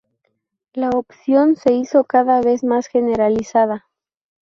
[0.73, 3.85] La oposición se hizo cada vez más generalizada.